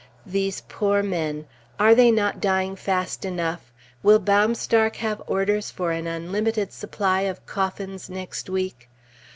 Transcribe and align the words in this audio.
These 0.25 0.61
poor 0.67 1.03
men! 1.03 1.45
Are 1.79 1.93
they 1.93 2.09
not 2.09 2.41
dying 2.41 2.75
fast 2.75 3.23
enough? 3.23 3.71
Will 4.01 4.17
Baumstark 4.19 4.95
have 4.95 5.21
orders 5.27 5.69
for 5.69 5.91
an 5.91 6.07
unlimited 6.07 6.73
supply 6.73 7.21
of 7.21 7.45
coffins 7.45 8.09
next 8.09 8.49
week? 8.49 8.89